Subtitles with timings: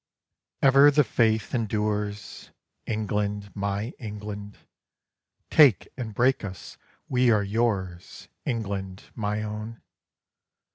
[0.63, 2.49] Ever the faith endures,
[2.87, 4.57] England, my England:
[5.51, 6.75] "Take and break us:
[7.07, 9.79] we are yours, England, my own!